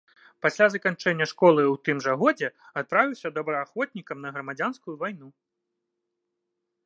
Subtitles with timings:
[0.43, 2.49] Пасля заканчэння школы ў тым жа годзе
[2.81, 5.27] адправіўся добраахвотнікам на грамадзянскую вайну.